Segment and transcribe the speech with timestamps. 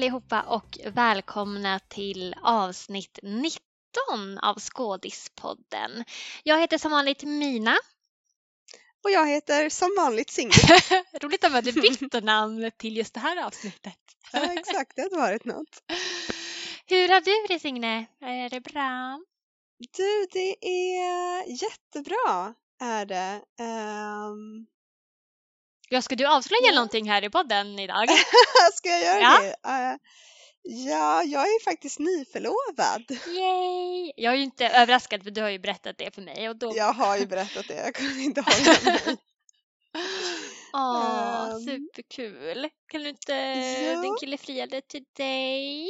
[0.00, 6.04] allihopa och välkomna till avsnitt 19 av Skådispodden.
[6.42, 7.76] Jag heter som vanligt Mina.
[9.04, 10.52] Och jag heter som vanligt Signe.
[11.20, 13.98] Roligt att du bytte namn till just det här avsnittet.
[14.32, 15.82] ja, exakt, det hade varit något.
[16.86, 18.06] Hur har du det Signe?
[18.20, 19.20] Är det bra?
[19.96, 23.42] Du, det är jättebra är det.
[23.62, 24.66] Um...
[25.92, 26.74] Ja, ska du avslöja ja.
[26.74, 28.08] någonting här i podden idag?
[28.74, 29.40] ska jag göra ja.
[29.40, 29.68] det?
[29.68, 29.98] Uh,
[30.62, 33.10] ja, jag är faktiskt nyförlovad.
[33.10, 34.12] Yay!
[34.16, 36.48] Jag är ju inte överraskad för du har ju berättat det för mig.
[36.48, 36.72] Och då...
[36.76, 39.16] Jag har ju berättat det, jag kunde inte hålla mig.
[40.72, 42.68] Åh, um, superkul.
[42.86, 44.02] Kan du inte, ja.
[44.02, 45.88] din kille friade till dig?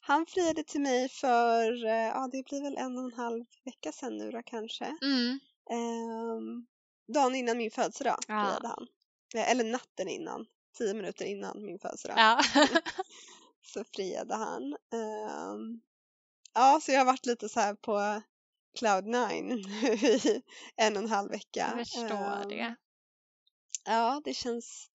[0.00, 3.92] Han friade till mig för, eh, ja det blir väl en och en halv vecka
[3.92, 4.84] sedan nu då kanske.
[4.84, 5.40] Mm.
[5.70, 6.66] Um,
[7.14, 8.44] dagen innan min födelsedag ja.
[8.44, 8.86] friade han.
[9.34, 10.46] Eller natten innan,
[10.78, 12.18] tio minuter innan min födelsedag.
[12.18, 12.42] Ja.
[13.62, 14.76] så friade han.
[14.90, 15.80] Um,
[16.54, 18.22] ja, så jag har varit lite så här på
[18.78, 20.42] cloud nine i
[20.76, 21.74] en och en halv vecka.
[21.76, 22.74] Jag förstår um, det.
[23.84, 24.88] Ja, det känns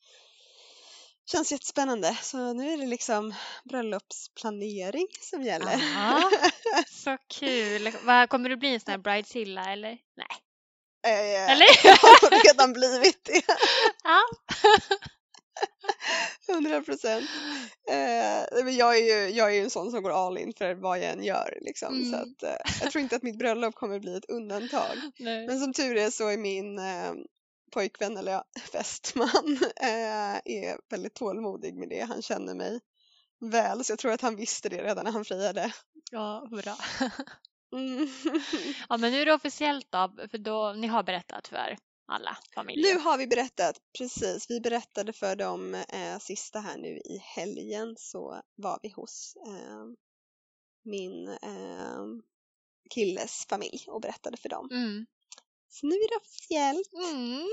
[1.32, 2.18] Känns jättespännande.
[2.22, 5.74] Så nu är det liksom bröllopsplanering som gäller.
[5.74, 6.32] Aha,
[6.88, 7.92] så kul.
[8.04, 9.98] Vad, kommer du bli en sån här bridezilla eller?
[10.16, 10.28] Nej.
[11.08, 11.68] Eh, eller?
[11.84, 13.42] Jag har redan blivit det.
[14.04, 14.22] Ja.
[16.50, 17.30] 100 procent.
[17.90, 21.00] Eh, jag, är ju, jag är ju en sån som går all in för vad
[21.00, 21.58] jag än gör.
[21.62, 21.96] Liksom.
[21.96, 22.12] Mm.
[22.12, 24.98] Så att, eh, jag tror inte att mitt bröllop kommer bli ett undantag.
[25.20, 25.48] Nej.
[25.48, 27.14] Men som tur är så är min eh,
[27.72, 32.02] pojkvän, eller ja, fästman, eh, är väldigt tålmodig med det.
[32.02, 32.80] Han känner mig
[33.40, 35.74] väl, så jag tror att han visste det redan när han friade.
[36.12, 36.78] Ja, bra.
[37.74, 38.10] Mm.
[38.90, 42.94] ja, men nu är det officiellt då, för då, ni har berättat för alla familjer.
[42.94, 44.46] Nu har vi berättat, precis.
[44.50, 49.86] Vi berättade för dem eh, sista här nu i helgen så var vi hos eh,
[50.84, 52.06] min eh,
[52.90, 54.68] killes familj och berättade för dem.
[54.72, 55.06] Mm.
[55.70, 56.94] Så nu är det officiellt.
[56.94, 57.48] Mm.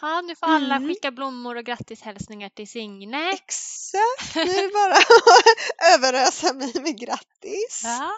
[0.00, 0.88] Ja, nu får alla mm.
[0.88, 3.32] skicka blommor och grattishälsningar till Signe.
[3.32, 7.82] Exakt, nu är det bara att överösa mig med grattis.
[7.84, 8.12] Ja.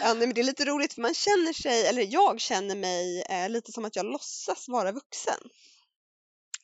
[0.00, 3.48] Ja, men det är lite roligt för man känner sig, eller jag känner mig eh,
[3.48, 5.40] lite som att jag låtsas vara vuxen.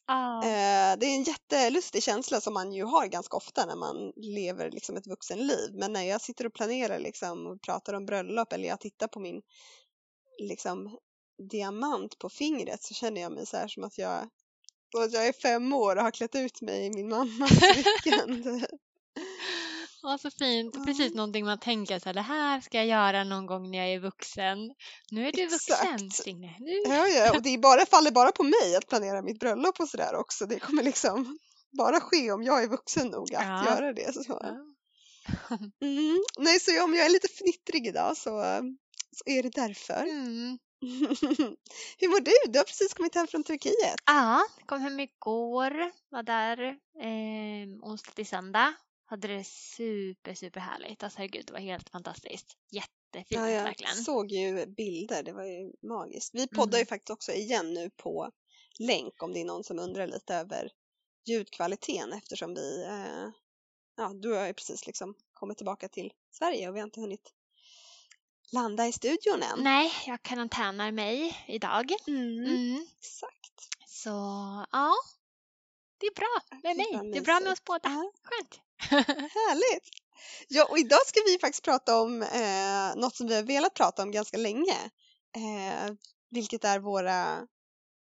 [0.06, 0.42] Ah.
[0.42, 4.70] Eh, det är en jättelustig känsla som man ju har ganska ofta när man lever
[4.70, 5.70] liksom ett vuxenliv.
[5.72, 9.20] Men när jag sitter och planerar liksom, och pratar om bröllop eller jag tittar på
[9.20, 9.42] min
[10.38, 10.98] liksom,
[11.50, 14.28] diamant på fingret så känner jag mig så här som att jag,
[14.98, 18.66] att jag är fem år och har klätt ut mig i min mammas smycken.
[20.06, 20.74] Ja, så fint.
[20.74, 20.86] Mm.
[20.86, 23.88] Precis någonting man tänker så här, det här ska jag göra någon gång när jag
[23.88, 24.58] är vuxen.
[25.10, 25.90] Nu är du Exakt.
[25.90, 26.56] vuxen, Signe.
[26.60, 26.82] Nu.
[26.86, 29.88] Ja, ja, och det är bara, faller bara på mig att planera mitt bröllop och
[29.88, 30.46] sådär också.
[30.46, 31.38] Det kommer liksom
[31.78, 33.64] bara ske om jag är vuxen nog att ja.
[33.64, 34.14] göra det.
[34.14, 34.38] Så.
[34.40, 34.56] Ja.
[35.80, 36.24] Mm.
[36.38, 38.30] Nej, så om jag är lite fnittrig idag så,
[39.12, 40.02] så är det därför.
[40.02, 40.58] Mm.
[41.98, 42.52] Hur mår du?
[42.52, 43.96] Du har precis kommit hem från Turkiet.
[44.06, 45.92] Ja, kom hem igår.
[46.10, 46.58] Var där
[47.02, 48.74] eh, onsdag till söndag
[49.14, 51.02] hade det super, super härligt.
[51.02, 52.56] Alltså herregud, det var helt fantastiskt.
[52.70, 53.96] Jättefint ja, jag verkligen.
[53.96, 56.30] Jag såg ju bilder, det var ju magiskt.
[56.34, 56.80] Vi poddar mm.
[56.80, 58.30] ju faktiskt också igen nu på
[58.78, 60.70] länk om det är någon som undrar lite över
[61.26, 63.28] ljudkvaliteten eftersom vi, eh,
[63.96, 67.32] ja du har ju precis liksom kommit tillbaka till Sverige och vi har inte hunnit
[68.52, 69.64] landa i studion än.
[69.64, 71.92] Nej, jag karantänar mig idag.
[72.06, 72.44] Mm.
[72.44, 72.86] Mm.
[72.98, 73.68] Exakt.
[73.86, 74.10] Så
[74.72, 74.94] ja,
[75.98, 77.12] det är bra med mig.
[77.12, 77.88] Det är bra med oss båda.
[78.22, 78.63] Skönt.
[78.90, 79.88] Härligt!
[80.48, 84.02] Ja, och idag ska vi faktiskt prata om eh, något som vi har velat prata
[84.02, 84.90] om ganska länge.
[85.36, 85.94] Eh,
[86.30, 87.46] vilket är våra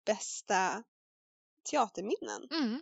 [0.06, 0.84] bästa
[1.72, 2.48] teaterminnen.
[2.52, 2.82] Mm.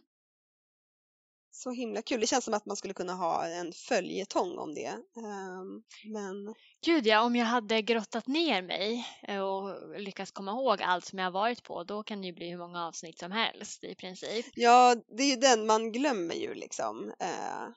[1.52, 2.20] Så himla kul.
[2.20, 4.98] Det känns som att man skulle kunna ha en följetong om det.
[5.16, 6.56] Um, men...
[6.86, 9.06] Gud ja, om jag hade grottat ner mig
[9.42, 12.58] och lyckats komma ihåg allt som jag varit på då kan det ju bli hur
[12.58, 14.46] många avsnitt som helst i princip.
[14.56, 17.68] Ja, det är ju den man glömmer ju liksom eh,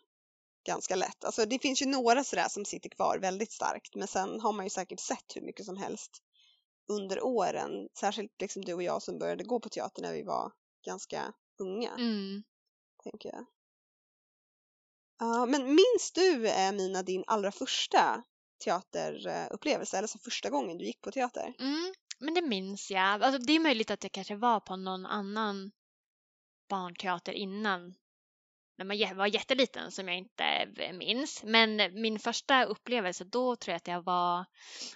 [0.64, 1.24] ganska lätt.
[1.24, 4.66] Alltså det finns ju några sådär som sitter kvar väldigt starkt men sen har man
[4.66, 6.22] ju säkert sett hur mycket som helst
[6.88, 7.88] under åren.
[7.98, 10.52] Särskilt liksom du och jag som började gå på teater när vi var
[10.84, 11.90] ganska unga.
[11.90, 12.42] Mm.
[13.02, 13.46] Tänker jag.
[15.18, 18.24] Ja, men minns du eh, Mina din allra första
[18.64, 21.54] teaterupplevelse, eller så första gången du gick på teater?
[21.58, 23.22] Mm, men det minns jag.
[23.22, 25.70] Alltså, det är möjligt att jag kanske var på någon annan
[26.68, 27.94] barnteater innan
[28.80, 31.42] när man var jätteliten som jag inte minns.
[31.44, 34.44] Men min första upplevelse då tror jag att jag var,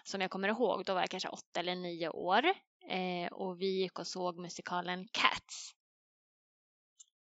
[0.04, 2.44] som jag kommer ihåg, då var jag kanske åtta eller nio år
[2.88, 5.74] eh, och vi gick och såg musikalen Cats.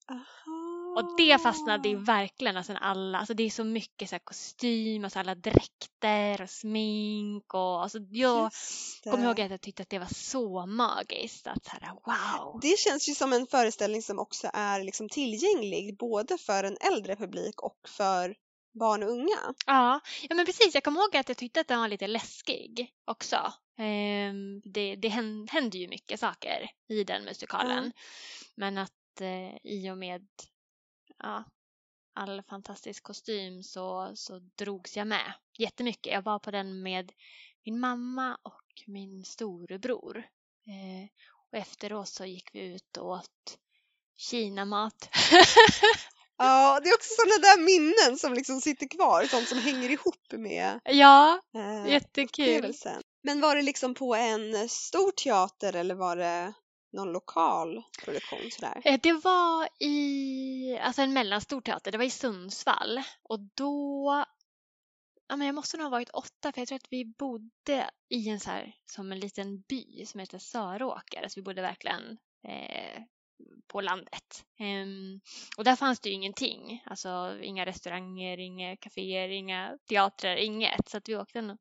[0.10, 0.63] Aha
[0.96, 5.04] och det fastnade ju verkligen, alltså alla, alltså det är så mycket så här kostym,
[5.04, 8.52] alltså alla dräkter och smink och alltså jag
[9.04, 12.60] kommer ihåg att jag tyckte att det var så magiskt att så här, wow.
[12.62, 17.16] Det känns ju som en föreställning som också är liksom tillgänglig både för en äldre
[17.16, 18.36] publik och för
[18.80, 19.54] barn och unga.
[19.66, 20.00] Ja,
[20.30, 20.74] ja men precis.
[20.74, 23.54] Jag kommer ihåg att jag tyckte att den var lite läskig också.
[23.80, 27.92] Ehm, det det hän- händer ju mycket saker i den musikalen.
[28.56, 30.28] Men att eh, i och med
[31.24, 31.44] ja,
[32.14, 36.14] all fantastisk kostym så, så drogs jag med jättemycket.
[36.14, 37.12] Jag var på den med
[37.66, 40.18] min mamma och min storebror.
[40.68, 41.10] Eh,
[41.52, 43.58] och efteråt så gick vi ut och åt
[44.18, 45.10] kinamat.
[46.38, 50.32] Ja, det är också sådana där minnen som liksom sitter kvar, sånt som hänger ihop
[50.32, 52.46] med ja, eh, jättekul.
[52.46, 53.02] upplevelsen.
[53.24, 56.54] Men var det liksom på en stor teater eller var det
[56.94, 58.82] någon lokal produktion sådär?
[58.86, 64.26] Eh, det var i alltså en mellanstor teater, det var i Sundsvall och då
[65.28, 68.30] Ja, men jag måste nog ha varit åtta för jag tror att vi bodde i
[68.30, 71.24] en så här som en liten by som heter Söråker.
[71.24, 72.18] Alltså vi bodde verkligen
[72.48, 73.04] eh,
[73.68, 74.46] på landet.
[74.60, 75.22] Ehm,
[75.58, 76.84] och där fanns det ju ingenting.
[76.86, 80.90] Alltså inga restauranger, inga kaféer, inga teatrar, inget.
[80.90, 81.58] Så att vi åkte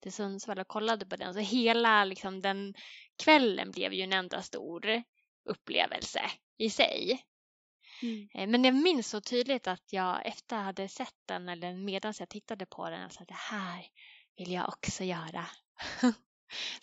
[0.00, 1.34] till Sundsvall och kollade på den.
[1.34, 2.74] Så hela liksom, den
[3.22, 5.02] kvällen blev ju en enda stor
[5.44, 7.24] upplevelse i sig.
[8.02, 8.28] Mm.
[8.34, 12.14] Eh, Men jag minns så tydligt att jag efter jag hade sett den eller medan
[12.18, 13.86] jag tittade på den så att det här
[14.36, 15.46] vill jag också göra.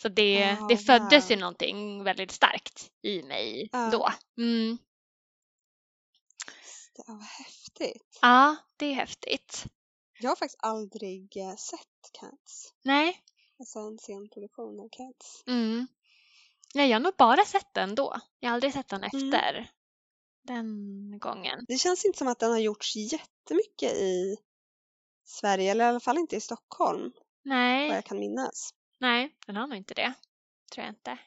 [0.02, 1.30] så det, Ah, det föddes wow.
[1.30, 3.90] ju någonting väldigt starkt i mig Ja.
[3.92, 4.08] då.
[4.42, 4.78] Mm.
[6.96, 8.18] Det var häftigt.
[8.22, 9.64] Ja, det är häftigt.
[10.20, 12.74] Jag har faktiskt aldrig eh, sett Cats.
[12.84, 13.20] Nej,
[13.58, 15.42] Alltså en scenproduktion av Cats.
[15.46, 15.86] mm.
[16.74, 18.16] Nej, jag har nog bara sett den då.
[18.40, 19.24] Jag har aldrig sett den Mm.
[19.34, 19.70] efter
[20.42, 21.64] den gången.
[21.68, 24.36] Det känns inte som att den har gjorts jättemycket i
[25.24, 28.70] Sverige, eller i alla fall inte i Stockholm, vad Nej, jag kan minnas.
[28.98, 30.12] nej, den har nog inte det.
[30.74, 31.18] Tror jag inte.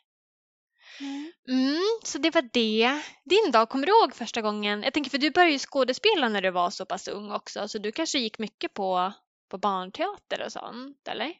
[1.47, 3.01] Mm, så det var det.
[3.23, 4.83] Din dag, kommer du ihåg första gången?
[4.83, 7.77] Jag tänker för du började ju skådespela när du var så pass ung också så
[7.77, 9.13] du kanske gick mycket på,
[9.49, 11.33] på barnteater och sånt eller?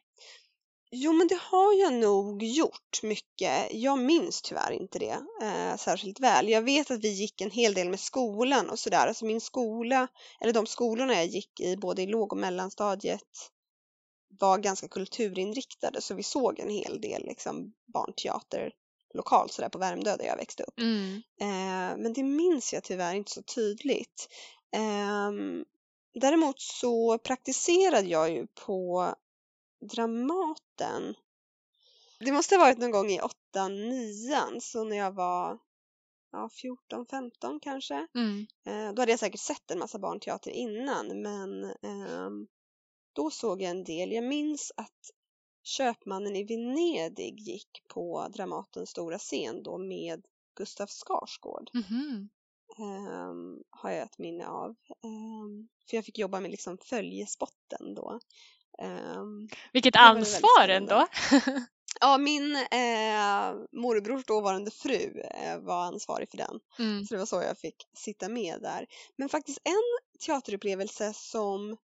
[0.96, 3.72] Jo, men det har jag nog gjort mycket.
[3.72, 6.48] Jag minns tyvärr inte det eh, särskilt väl.
[6.48, 9.06] Jag vet att vi gick en hel del med skolan och sådär.
[9.06, 10.08] Alltså min skola,
[10.40, 13.50] eller de skolorna jag gick i, både i låg och mellanstadiet,
[14.40, 18.72] var ganska kulturinriktade så vi såg en hel del liksom, barnteater
[19.14, 20.78] lokalt sådär på Värmdö där jag växte upp.
[20.80, 21.22] Mm.
[21.40, 24.28] Eh, men det minns jag tyvärr inte så tydligt.
[24.76, 25.64] Ehm,
[26.14, 29.14] däremot så praktiserade jag ju på
[29.88, 31.14] Dramaten.
[32.18, 35.58] Det måste ha varit någon gång i 8 9 så när jag var
[36.32, 38.06] ja, 14, 15 kanske.
[38.14, 38.46] Mm.
[38.66, 42.46] Eh, då hade jag säkert sett en massa barnteater innan men ehm,
[43.12, 44.12] då såg jag en del.
[44.12, 45.10] Jag minns att
[45.62, 51.70] Köpmannen i Venedig gick på Dramatens stora scen då med Gustav Skarsgård.
[51.72, 52.28] Mhm.
[52.78, 54.70] Ehm, har jag ett minne av.
[55.04, 58.20] Ehm, för jag fick jobba med liksom följespotten då.
[58.82, 61.06] Ehm, Vilket ansvar ändå.
[62.00, 66.60] ja, min eh, morbrors dåvarande fru eh, var ansvarig för den.
[66.78, 67.04] Mm.
[67.04, 68.86] Så det var så jag fick sitta med där.
[69.16, 71.76] Men faktiskt en teaterupplevelse som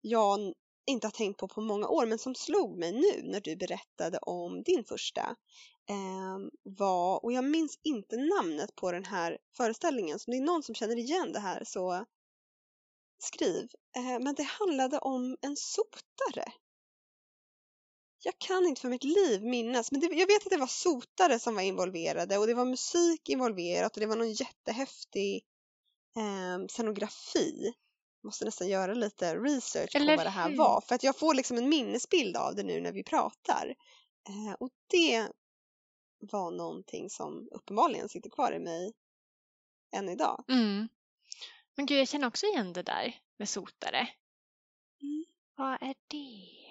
[0.00, 0.52] jag
[0.86, 4.18] inte har tänkt på på många år men som slog mig nu när du berättade
[4.18, 5.36] om din första
[5.90, 10.46] ehm, var, och jag minns inte namnet på den här föreställningen, så om det är
[10.46, 12.04] någon som känner igen det här så
[13.18, 13.68] skriv.
[13.96, 16.52] Eh, men det handlade om en sotare.
[18.24, 21.38] Jag kan inte för mitt liv minnas, men det, jag vet att det var sotare
[21.38, 25.44] som var involverade och det var musik involverat och det var någon jättehäftig
[26.16, 27.72] eh, scenografi.
[28.24, 30.56] Måste nästan göra lite research Eller på vad det här hur?
[30.56, 33.74] var för att jag får liksom en minnesbild av det nu när vi pratar.
[34.28, 35.28] Eh, och det
[36.18, 38.92] var någonting som uppenbarligen sitter kvar i mig
[39.96, 40.44] än idag.
[40.48, 40.88] Mm.
[41.76, 44.08] Men gud, jag känner också igen det där med sotare.
[45.02, 45.24] Mm.
[45.56, 46.64] Vad är det?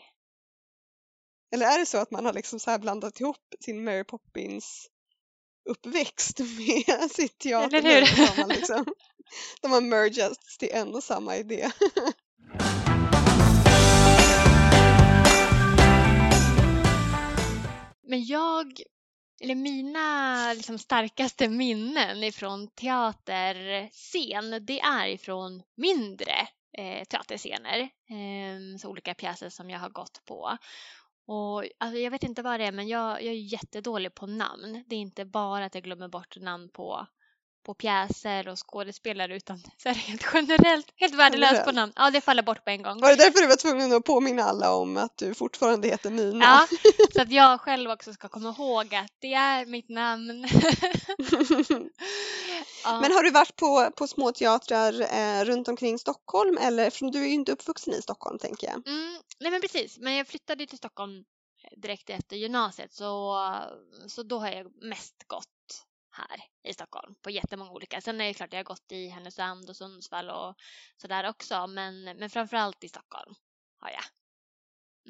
[1.51, 4.89] Eller är det så att man har liksom så blandat ihop sin Mary Poppins
[5.69, 7.85] uppväxt med sitt teaterliv?
[7.85, 8.41] Eller hur?
[8.41, 8.85] man liksom,
[9.61, 11.71] de har mergats till en och samma idé.
[18.07, 18.81] Men jag,
[19.43, 26.47] eller mina liksom starkaste minnen ifrån teaterscen, det är ifrån mindre
[26.77, 27.79] eh, teaterscener.
[27.79, 30.57] Eh, så olika pjäser som jag har gått på.
[31.25, 34.83] Och alltså, jag vet inte vad det är, men jag, jag är jättedålig på namn.
[34.87, 37.07] Det är inte bara att jag glömmer bort namn på
[37.63, 41.93] på pjäser och skådespelare utan så här helt generellt helt värdelös på namn.
[41.95, 43.01] Ja, det faller bort på en gång.
[43.01, 46.45] Var det därför du var tvungen att påminna alla om att du fortfarande heter Mina?
[46.45, 46.67] Ja,
[47.13, 50.47] så att jag själv också ska komma ihåg att det är mitt namn.
[52.83, 53.01] ja.
[53.01, 57.23] Men har du varit på, på små teatrar eh, runt omkring Stockholm eller, för du
[57.23, 58.87] är ju inte uppvuxen i Stockholm tänker jag.
[58.87, 61.23] Mm, nej men precis, men jag flyttade till Stockholm
[61.77, 63.37] direkt efter gymnasiet så,
[64.07, 65.52] så då har jag mest gått
[66.13, 68.01] här i Stockholm på jättemånga olika.
[68.01, 70.55] Sen är det klart jag har gått i Härnösand och Sundsvall och
[70.97, 73.33] sådär också men, men framförallt i Stockholm
[73.79, 74.03] har jag.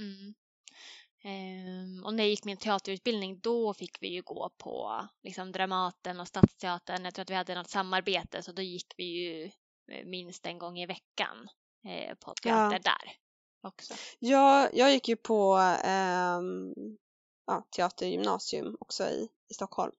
[0.04, 0.34] Mm.
[1.24, 6.20] Ehm, och när jag gick min teaterutbildning då fick vi ju gå på liksom Dramaten
[6.20, 7.06] och Stadsteatern.
[7.06, 9.52] Jag tror att vi hade något samarbete så då gick vi ju
[9.92, 11.48] eh, minst en gång i veckan
[11.86, 13.16] eh, på teater där
[13.62, 13.94] också.
[14.20, 16.74] Jag, jag gick ju på ehm,
[17.46, 19.94] ja, teatergymnasium också i, i Stockholm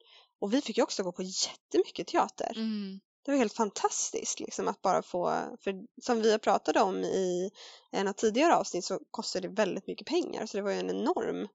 [0.45, 2.53] och vi fick ju också gå på jättemycket teater.
[2.57, 3.01] Mm.
[3.25, 7.51] Det var helt fantastiskt liksom att bara få, för som vi har pratat om i
[7.91, 10.91] en av tidigare avsnitt så kostar det väldigt mycket pengar så det var ju en
[10.91, 11.49] enorm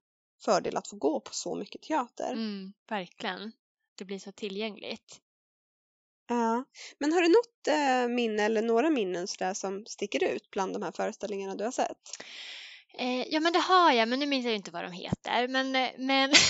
[0.44, 2.32] fördel att få gå på så mycket teater.
[2.32, 3.52] Mm, verkligen.
[3.94, 5.20] Det blir så tillgängligt.
[6.28, 6.64] Ja.
[6.98, 10.82] Men har du något eh, minne eller några minnen sådär som sticker ut bland de
[10.82, 12.22] här föreställningarna du har sett?
[12.98, 15.48] Eh, ja men det har jag, men nu minns jag inte vad de heter.
[15.48, 16.30] Men, eh, men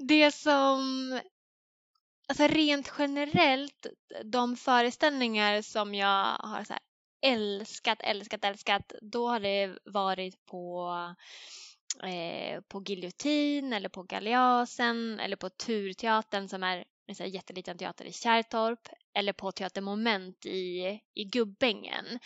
[0.00, 1.20] det som,
[2.28, 3.86] alltså rent generellt,
[4.24, 6.82] de föreställningar som jag har så här
[7.22, 10.94] älskat, älskat, älskat, då har det varit på
[12.02, 17.78] eh, på Giljotin eller på Galeasen eller på Turteatern som är en så här jätteliten
[17.78, 22.18] teater i Kärrtorp eller på Teater Moment i, i Gubbängen.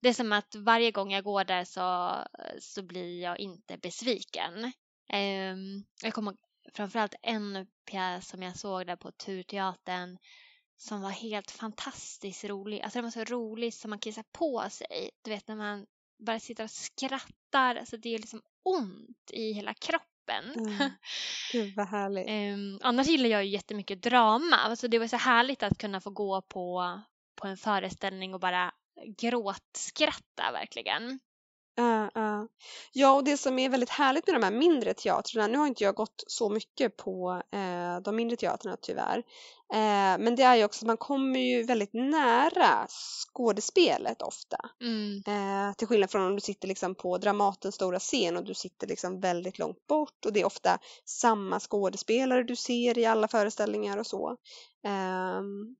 [0.00, 2.14] Det är som att varje gång jag går där så,
[2.60, 4.72] så blir jag inte besviken.
[5.08, 10.18] Ehm, jag kommer ihåg framförallt en pjäs som jag såg där på Turteatern
[10.76, 12.80] som var helt fantastiskt rolig.
[12.80, 15.10] Alltså den var så rolig som man kissar på sig.
[15.22, 15.86] Du vet när man
[16.18, 17.76] bara sitter och skrattar.
[17.76, 20.54] Alltså det är liksom ont i hela kroppen.
[20.56, 20.90] Mm.
[21.52, 22.26] Gud vad härligt.
[22.28, 24.56] Ehm, annars gillar jag ju jättemycket drama.
[24.56, 27.00] Alltså det var så härligt att kunna få gå på,
[27.40, 28.72] på en föreställning och bara
[29.04, 31.20] gråtskratta verkligen.
[31.78, 32.48] Ja, ja.
[32.92, 35.84] ja, och det som är väldigt härligt med de här mindre teatrarna, nu har inte
[35.84, 39.18] jag gått så mycket på eh, de mindre teatrarna tyvärr,
[39.72, 44.56] eh, men det är ju också att man kommer ju väldigt nära skådespelet ofta.
[44.80, 45.22] Mm.
[45.26, 48.86] Eh, till skillnad från om du sitter liksom på Dramatens stora scen och du sitter
[48.86, 53.98] liksom väldigt långt bort och det är ofta samma skådespelare du ser i alla föreställningar
[53.98, 54.36] och så.
[54.86, 55.76] Ehm,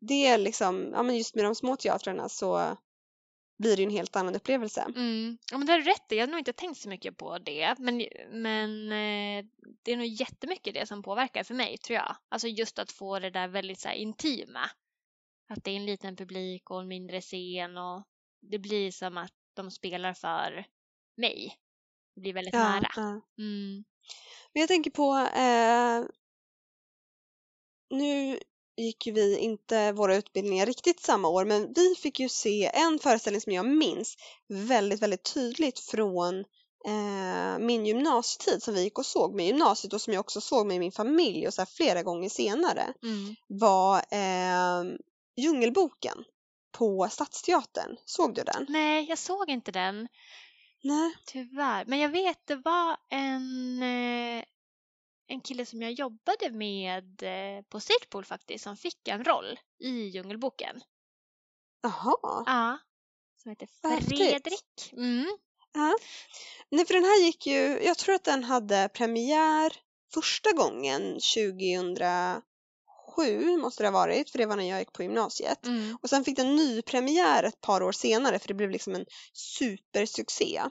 [0.00, 2.76] det är liksom, ja men just med de små teatrarna så
[3.58, 4.82] blir det ju en helt annan upplevelse.
[4.96, 5.38] Mm.
[5.50, 6.04] Ja, men det har rätt.
[6.08, 7.74] Jag har nog inte tänkt så mycket på det.
[7.78, 9.44] Men, men eh,
[9.82, 12.16] det är nog jättemycket det som påverkar för mig, tror jag.
[12.28, 14.70] Alltså just att få det där väldigt så intima.
[15.48, 18.02] Att det är en liten publik och en mindre scen och
[18.40, 20.66] det blir som att de spelar för
[21.16, 21.56] mig.
[22.14, 22.90] Det blir väldigt nära.
[22.96, 23.20] ja.
[23.38, 23.84] Mm.
[24.52, 26.04] Men jag tänker på, eh,
[27.90, 28.38] nu
[28.78, 32.98] gick ju vi inte våra utbildningar riktigt samma år, men vi fick ju se en
[32.98, 34.16] föreställning som jag minns
[34.48, 36.38] väldigt, väldigt tydligt från
[36.86, 40.66] eh, min gymnasietid som vi gick och såg med gymnasiet och som jag också såg
[40.66, 43.34] med min familj och så flera gånger senare Mm.
[43.46, 44.96] var eh,
[45.36, 46.24] Djungelboken
[46.72, 47.96] på Stadsteatern.
[48.04, 48.66] Såg du den?
[48.68, 50.08] Nej, jag såg inte den.
[50.82, 51.14] Nej.
[51.26, 51.84] Tyvärr.
[51.86, 54.44] Men jag vet, det var en, eh,
[55.28, 59.90] en kille som jag jobbade med eh, på Sirtpool faktiskt som fick en roll i
[59.90, 60.80] Djungelboken.
[61.82, 62.42] Jaha.
[62.46, 62.78] Ja.
[63.42, 63.68] Som heter.
[64.00, 64.92] Fredrik.
[64.92, 65.38] Mm.
[65.72, 65.94] Ja.
[66.70, 69.72] Nej, för den här gick ju, jag tror att den hade premiär
[70.14, 72.42] första gången 2007
[73.58, 75.66] måste det ha varit, för det var när jag gick på gymnasiet.
[75.66, 75.98] Mm.
[76.02, 79.06] Och sen fick den ny premiär ett par år senare för det blev liksom en
[79.32, 80.62] supersuccé.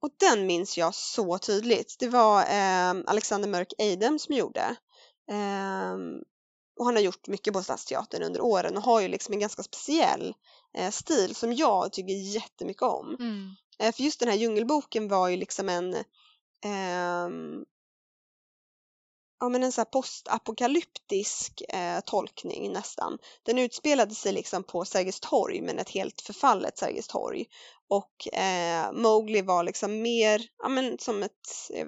[0.00, 1.96] Och den minns jag så tydligt.
[1.98, 4.76] Det var eh, Alexander Mörk Eidem som gjorde.
[5.30, 6.22] Ehm,
[6.78, 9.62] och han har gjort mycket på Stadsteatern under åren och har ju liksom en ganska
[9.62, 10.34] speciell
[10.78, 13.16] eh, stil som jag tycker jättemycket om.
[13.20, 13.54] Mm.
[13.78, 15.94] Eh, För just den här Djungelboken var ju liksom en
[16.64, 17.64] ehm,
[19.40, 23.18] ja, men en så postapokalyptisk eh, tolkning nästan.
[23.42, 27.46] Den utspelade sig liksom på Sergels torg men ett helt förfallet Sergels torg.
[27.88, 31.86] Och eh, Mowgli var liksom mer ja, men som ett eh,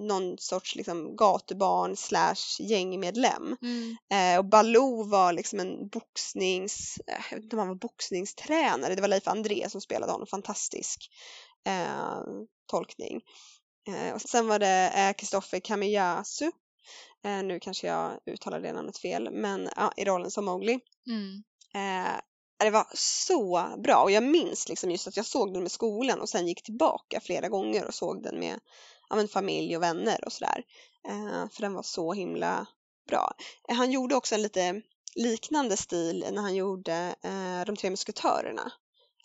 [0.00, 3.56] någon sorts liksom gatubarn slash gängmedlem.
[3.62, 3.96] Mm.
[4.12, 8.94] Eh, och Baloo var liksom en boxnings, eh, jag vet inte om han var boxningstränare,
[8.94, 11.10] det var Leif André som spelade honom, fantastisk
[11.66, 12.22] eh,
[12.66, 13.20] tolkning.
[13.88, 16.50] Eh, och sen var det eh, Kristoffer Kamiyasu
[17.26, 20.80] Eh, nu kanske jag uttalar det namnet fel, men ja, i rollen som Mowgli.
[21.06, 21.42] Mm.
[21.74, 22.20] Eh,
[22.58, 26.20] det var så bra och jag minns liksom just att jag såg den med skolan
[26.20, 28.60] och sen gick tillbaka flera gånger och såg den med
[29.08, 30.64] ja, men familj och vänner och sådär.
[31.08, 32.66] Eh, för den var så himla
[33.08, 33.34] bra.
[33.68, 34.82] Han gjorde också en lite
[35.14, 38.72] liknande stil när han gjorde eh, De tre musketörerna.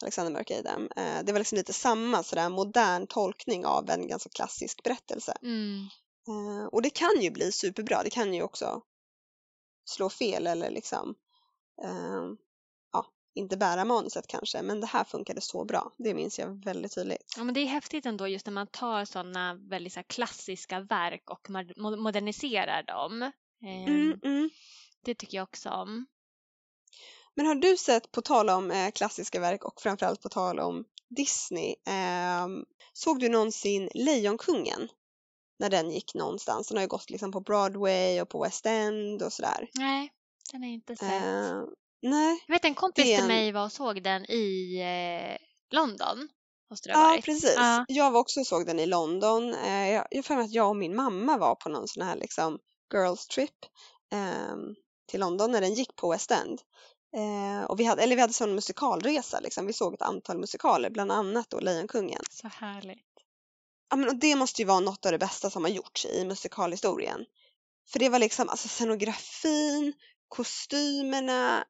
[0.02, 0.90] Alexander Mörkeidem.
[0.96, 5.34] Eh, det var liksom lite samma sådär modern tolkning av en ganska klassisk berättelse.
[5.42, 5.88] Mm.
[6.28, 8.04] Eh, och det kan ju bli superbra.
[8.04, 8.82] Det kan ju också
[9.86, 11.16] slå fel eller liksom
[11.84, 12.24] eh,
[12.94, 14.62] ja, inte bära manuset kanske.
[14.62, 15.92] Men det här funkade så bra.
[15.98, 17.34] Det minns jag väldigt tydligt.
[17.38, 21.30] Ja, men det är häftigt ändå just när man tar sådana väldigt så klassiska verk
[21.30, 23.22] och mo- moderniserar dem.
[23.22, 23.32] Eh,
[23.88, 24.50] Mm, mm.
[25.04, 26.06] Det tycker jag också om.
[27.36, 30.86] Men har du sett, på tal om eh, klassiska verk och framförallt på tal om
[31.10, 34.90] Disney, ehm, såg du någonsin Lejonkungen?
[35.62, 36.68] När den gick någonstans.
[36.68, 39.70] Den har ju gått liksom på Broadway och på West End och sådär.
[39.74, 40.12] Nej,
[40.52, 41.24] den jag inte sett.
[41.24, 41.62] Eh,
[42.02, 45.38] nej, Jag vet en kompis är till en- mig var och såg den i eh,
[45.76, 46.28] London.
[46.70, 47.54] Måste det ha ja precis.
[47.58, 47.86] Ja.
[47.88, 49.54] Jag var också och såg den i London.
[49.54, 52.16] Eh, jag har för mig att jag och min mamma var på någon sån här
[52.16, 52.60] liksom
[52.94, 53.56] girls trip
[54.12, 54.76] ehm,
[55.12, 56.62] till London när den gick på West End.
[57.18, 59.66] Eh, och vi hade, eller vi hade sån musikalresa liksom.
[59.66, 62.22] Vi såg ett antal musikaler, bland annat då Lejonkungen.
[62.30, 63.11] Så härligt.
[63.92, 66.26] Ja, men och det måste ju vara något av det bästa som har gjorts i
[66.26, 67.26] musikalhistorien.
[67.92, 69.94] För det var liksom alltså scenografin,
[70.28, 71.64] kostymerna,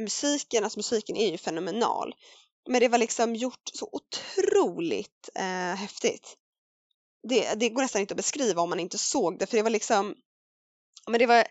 [0.00, 2.14] musiken, alltså musiken är ju fenomenal.
[2.70, 6.36] Men det var liksom gjort så otroligt eh, häftigt.
[7.28, 9.70] Det, det går nästan inte att beskriva om man inte såg det, för det var
[9.70, 10.14] liksom,
[11.06, 11.46] men det var,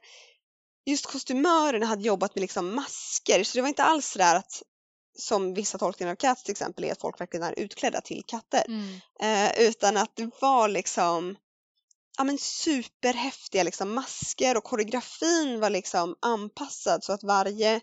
[0.85, 4.63] just kostymörerna hade jobbat med liksom masker, så det var inte alls sådär att,
[5.17, 8.63] som vissa tolkningar av Cats till exempel är att folk verkligen är utklädda till katter.
[8.67, 8.99] Mm.
[9.19, 11.35] Eh, utan att det var liksom
[12.17, 17.81] ja, men superhäftiga liksom masker och koreografin var liksom anpassad så att varje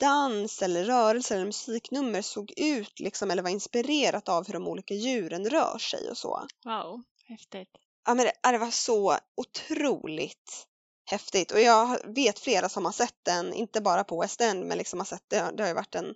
[0.00, 4.94] dans eller rörelse eller musiknummer såg ut liksom eller var inspirerat av hur de olika
[4.94, 6.46] djuren rör sig och så.
[6.64, 7.70] Wow, häftigt.
[8.06, 10.66] Ja, men det, det var så otroligt
[11.04, 14.78] häftigt och jag vet flera som har sett den, inte bara på West End men
[14.78, 16.14] liksom har sett det, det har ju varit en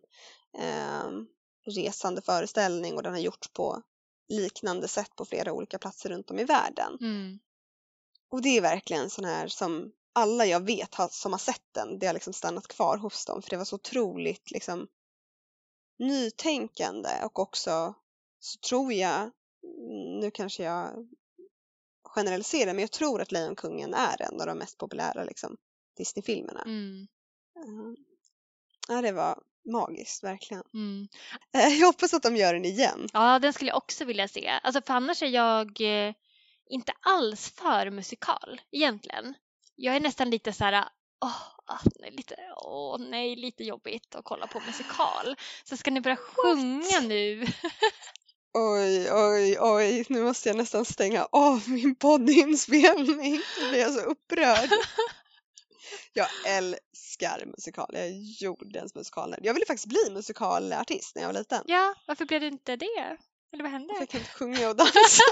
[0.59, 1.11] eh,
[1.66, 3.83] resande föreställning och den har gjorts på
[4.29, 6.98] liknande sätt på flera olika platser runt om i världen.
[7.01, 7.38] Mm.
[8.31, 11.98] Och det är verkligen sån här som alla jag vet har, som har sett den,
[11.98, 14.88] det har liksom stannat kvar hos dem för det var så otroligt liksom
[15.98, 17.94] nytänkande och också
[18.38, 19.31] så tror jag,
[20.20, 21.09] nu kanske jag
[22.18, 25.57] generaliserar, men jag tror att Lejonkungen är en av de mest populära liksom,
[25.96, 26.62] Disney-filmerna.
[26.66, 27.07] Mm.
[27.64, 27.96] Mm.
[28.88, 29.38] Ja, det var
[29.72, 30.62] magiskt, verkligen.
[30.74, 31.09] Mm.
[31.54, 33.09] Eh, Jag hoppas att de gör den igen.
[33.12, 34.48] Ja, den skulle jag också vilja se.
[34.62, 36.14] Alltså, för annars är jag eh,
[36.70, 39.35] inte alls för musikal egentligen.
[39.76, 40.88] Jag är nästan lite så här,
[41.24, 45.37] åh, ah, nej, lite, åh nej, lite jobbigt att kolla på musikal.
[45.64, 47.46] Så ska ni börja sjunga nu?
[48.54, 53.40] Oj, oj, oj, nu måste jag nästan stänga av min poddinspelning.
[53.61, 54.70] Nu blir jag så upprörd.
[56.12, 57.98] Jag älskar musikaler.
[57.98, 59.40] Jag är jordens musikalnörd.
[59.42, 61.62] Jag ville faktiskt bli musikalartist när jag var liten.
[61.66, 63.16] Ja, varför blev det inte det?
[63.52, 63.94] Eller vad hände?
[63.98, 65.22] Jag kan inte sjunga och dansa.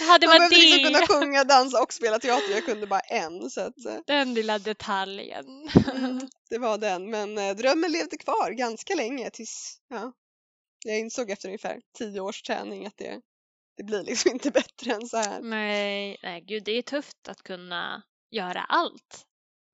[0.00, 1.06] Jaha, det Man var behöver liksom det!
[1.06, 2.50] kunna sjunga, dansa och spela teater.
[2.54, 3.50] Jag kunde bara en.
[3.50, 5.44] Så att, eh, Den lilla detaljen.
[5.94, 7.10] mm, det var den.
[7.10, 10.12] Men eh, drömmen levde kvar ganska länge tills ja,
[10.84, 13.20] jag insåg efter ungefär tio års träning att det,
[13.76, 15.40] det blir liksom inte bättre än så här.
[15.42, 19.26] nej, nej, gud, det är tufft att kunna göra allt.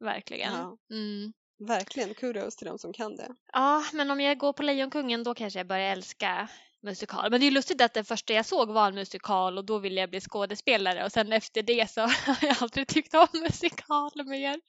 [0.05, 0.53] Verkligen.
[0.53, 0.77] Ja.
[0.90, 1.33] Mm.
[1.59, 3.35] Verkligen kudos till de som kan det.
[3.53, 6.49] Ja, men om jag går på Lejonkungen då kanske jag börjar älska
[6.83, 7.31] musikal.
[7.31, 9.79] Men det är ju lustigt att den första jag såg var en musikal och då
[9.79, 14.11] ville jag bli skådespelare och sen efter det så har jag aldrig tyckt om musikal
[14.25, 14.61] mer.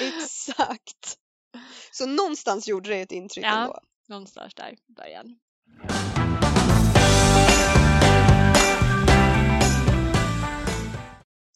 [0.00, 1.18] Exakt.
[1.92, 3.62] Så någonstans gjorde det ett intryck Ja.
[3.62, 3.80] ändå.
[4.08, 5.38] Någonstans där i början.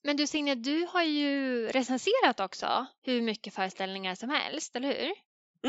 [0.03, 5.13] Men du Signe, du har ju recenserat också hur mycket föreställningar som helst, eller hur?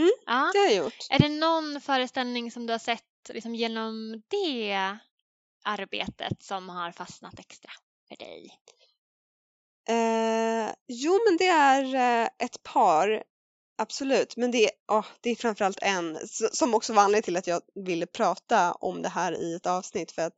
[0.02, 0.50] Mm, Ja.
[0.54, 1.08] Det har jag gjort.
[1.10, 4.98] Är det någon föreställning som du har sett liksom genom det
[5.64, 7.72] arbetet som har fastnat extra
[8.08, 8.60] för dig?
[9.90, 13.24] Eh, jo, men det är eh, ett par.
[13.82, 14.72] Absolut, men det är,
[15.22, 16.20] det är framförallt en
[16.52, 20.12] som också var anledningen till att jag ville prata om det här i ett avsnitt
[20.12, 20.34] för att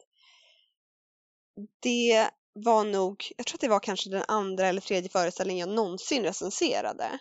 [1.79, 5.75] det var nog, jag tror att det var kanske den andra eller tredje föreställningen jag
[5.75, 7.19] någonsin recenserade.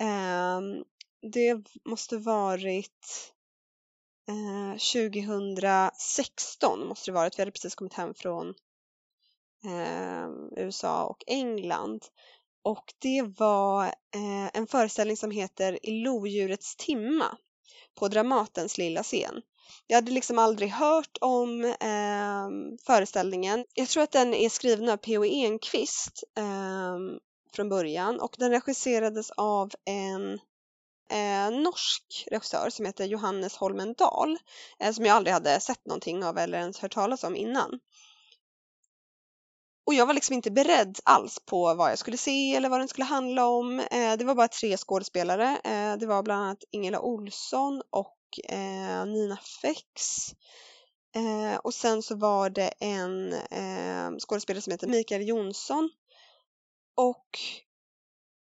[0.00, 0.84] Um,
[1.32, 3.32] det måste varit
[4.28, 4.76] eh, uh,
[5.10, 8.54] 2016 måste det varit, vi hade precis kommit hem från
[9.64, 12.02] ehm, uh, USA och England.
[12.62, 17.36] Och det var eh, en föreställning som heter I lodjurets timma
[17.94, 19.42] på Dramatens lilla scen.
[19.86, 23.64] Jag hade liksom aldrig hört om eh, föreställningen.
[23.74, 25.24] Jag tror att den är skriven av P.O.
[25.24, 26.98] Enquist eh,
[27.54, 30.32] från början och den regisserades av en
[31.10, 34.38] eh, norsk regissör som heter Johannes Holmendal
[34.80, 37.80] eh, som jag aldrig hade sett någonting av eller ens hört talas om innan.
[39.84, 42.88] Och jag var liksom inte beredd alls på vad jag skulle se eller vad den
[42.88, 43.80] skulle handla om.
[43.80, 45.60] Eh, det var bara tre skådespelare.
[45.64, 48.18] Eh, det var bland annat Ingela Olsson och
[48.48, 50.26] eh, Nina Fex.
[51.14, 55.90] Eh, och sen så var det en eh, skådespelare som heter Mikael Jonsson.
[56.96, 57.38] Och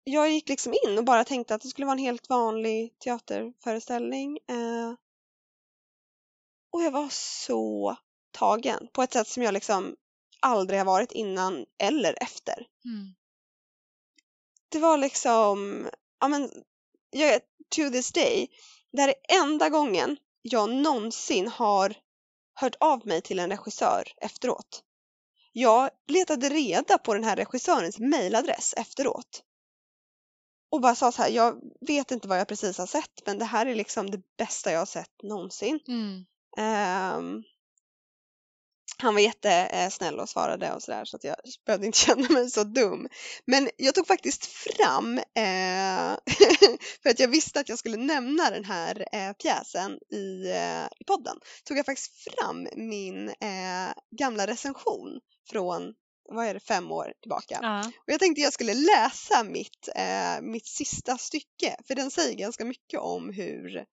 [0.03, 4.39] jag gick liksom in och bara tänkte att det skulle vara en helt vanlig teaterföreställning.
[4.49, 4.93] Eh,
[6.71, 7.95] och jag var så
[8.31, 9.95] tagen på ett sätt som jag liksom
[10.39, 12.67] aldrig har varit innan eller efter.
[12.85, 13.15] Mm.
[14.69, 15.87] Det var liksom,
[16.19, 16.51] ja men,
[17.09, 17.41] jag,
[17.75, 18.47] to this day,
[18.91, 21.95] det här är enda gången jag någonsin har
[22.53, 24.83] hört av mig till en regissör efteråt.
[25.51, 29.43] Jag letade reda på den här regissörens mejladress efteråt.
[30.69, 33.45] Och bara sa så här, jag vet inte vad jag precis har sett men det
[33.45, 35.79] här är liksom det bästa jag har sett någonsin.
[35.87, 36.25] Mm.
[37.17, 37.43] Um,
[39.01, 42.63] han var jättesnäll och svarade och sådär så att jag behövde inte känna mig så
[42.63, 43.07] dum.
[43.45, 46.17] Men jag tog faktiskt fram, eh,
[47.03, 51.03] för att jag visste att jag skulle nämna den här eh, pjäsen i, eh, i
[51.07, 55.93] podden, tog jag faktiskt fram min eh, gamla recension från
[56.29, 57.59] vad är det, fem år tillbaka.
[57.61, 57.79] Ja.
[57.87, 62.65] Och jag tänkte jag skulle läsa mitt, eh, mitt sista stycke, för den säger ganska
[62.65, 63.85] mycket om hur,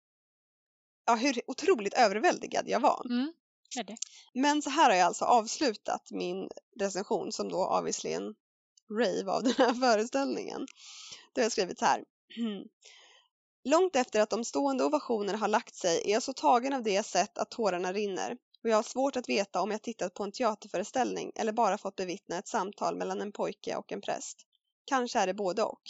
[1.05, 3.05] ja, hur otroligt överväldigad jag var.
[3.05, 3.33] Mm.
[3.77, 3.97] Är det.
[4.33, 8.35] Men så här har jag alltså avslutat min recension som då obviously en
[8.91, 10.67] rave av den här föreställningen.
[11.33, 12.03] Då har jag skrivit så här.
[13.65, 16.91] Långt efter att de stående ovationer har lagt sig är jag så tagen av det
[16.91, 20.23] jag sett att tårarna rinner och jag har svårt att veta om jag tittat på
[20.23, 24.37] en teaterföreställning eller bara fått bevittna ett samtal mellan en pojke och en präst.
[24.85, 25.81] Kanske är det både och.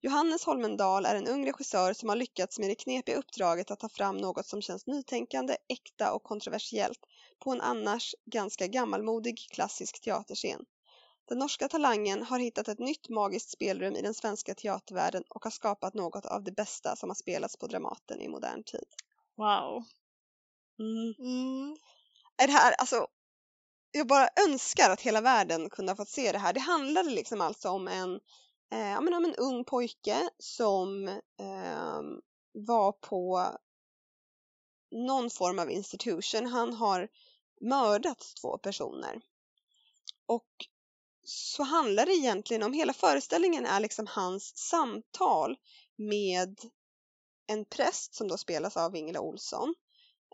[0.00, 3.88] Johannes Holmendal är en ung regissör som har lyckats med det knepiga uppdraget att ta
[3.88, 7.00] fram något som känns nytänkande, äkta och kontroversiellt
[7.38, 10.64] på en annars ganska gammalmodig klassisk teaterscen.
[11.28, 15.50] Den norska talangen har hittat ett nytt magiskt spelrum i den svenska teatervärlden och har
[15.50, 18.88] skapat något av det bästa som har spelats på Dramaten i modern tid.
[19.36, 19.84] Wow.
[20.78, 21.14] Mm.
[21.18, 21.76] Mm.
[22.36, 23.06] Är det här, alltså,
[23.90, 26.52] jag bara önskar att hela världen kunde ha fått se det här.
[26.52, 28.20] Det handlade liksom alltså om en
[28.70, 32.02] Eh, ja, men om en ung pojke som eh,
[32.52, 33.48] var på
[34.90, 36.46] någon form av institution.
[36.46, 37.08] Han har
[37.60, 39.20] mördat två personer.
[40.26, 40.66] Och
[41.24, 45.56] så handlar det egentligen om, hela föreställningen är liksom hans samtal
[45.96, 46.60] med
[47.46, 49.74] en präst som då spelas av Ingela Olsson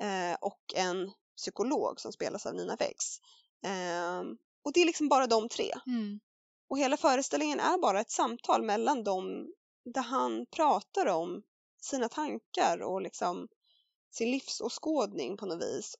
[0.00, 3.18] eh, och en psykolog som spelas av Nina Fex.
[3.64, 4.22] Eh,
[4.62, 5.72] och det är liksom bara de tre.
[5.86, 6.20] Mm.
[6.68, 11.42] Och hela föreställningen är bara ett samtal mellan dem där han pratar om
[11.80, 13.48] sina tankar och liksom
[14.10, 15.94] sin livsåskådning på något vis.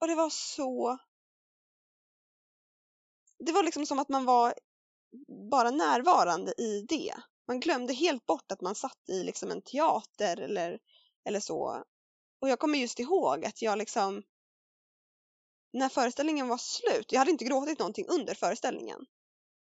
[0.00, 0.98] Och det var så...
[3.38, 4.54] Det var liksom som att man var
[5.50, 7.14] bara närvarande i det.
[7.46, 10.78] Man glömde helt bort att man satt i liksom en teater eller,
[11.24, 11.84] eller så.
[12.40, 14.22] Och jag kommer just ihåg att jag liksom
[15.72, 19.06] när föreställningen var slut, jag hade inte gråtit någonting under föreställningen.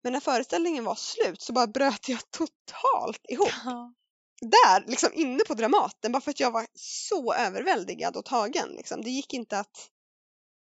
[0.02, 3.50] Men när föreställningen var slut så bara bröt jag totalt ihop.
[3.66, 3.94] Ja.
[4.42, 8.70] Där, liksom inne på Dramaten, bara för att jag var så överväldigad och tagen.
[8.70, 9.02] Liksom.
[9.02, 9.90] Det gick inte att...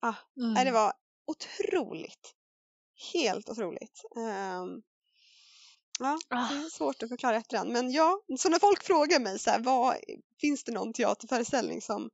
[0.01, 0.53] Ah, Mm.
[0.53, 0.93] nej, det var
[1.27, 2.33] otroligt.
[3.13, 4.01] Helt otroligt.
[4.17, 4.81] Ehm,
[5.99, 6.47] ja, Ah.
[6.49, 7.71] det är svårt att förklara efterhand.
[7.71, 9.95] Men ja, så när folk frågar mig så här, vad,
[10.41, 12.09] finns det någon teaterföreställning som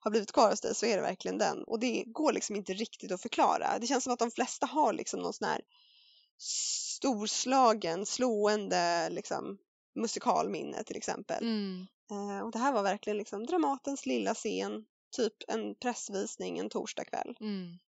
[0.00, 1.64] har blivit kvar hos dig så är det verkligen den.
[1.64, 3.78] Och det går liksom inte riktigt att förklara.
[3.78, 5.60] Det känns som att de flesta har liksom någon sån här
[6.38, 9.58] storslagen, slående liksom,
[9.94, 11.42] musikalminne till exempel.
[11.42, 11.86] Mm.
[12.10, 14.84] Eh, och det här var verkligen liksom Dramatens lilla scen,
[15.16, 17.36] typ en pressvisning en torsdagkväll.
[17.40, 17.78] Mm.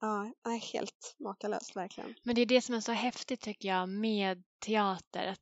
[0.00, 0.32] Ja,
[0.72, 2.14] helt makalöst verkligen.
[2.22, 5.26] Men det är det som är så häftigt tycker jag med teater.
[5.26, 5.40] Att,